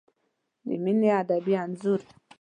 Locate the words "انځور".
1.63-2.01